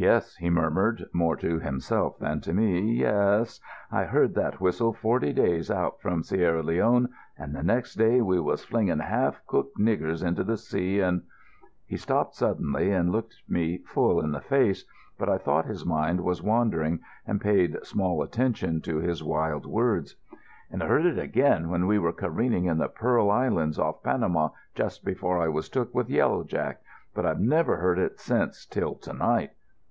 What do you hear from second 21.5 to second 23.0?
when we were careening in the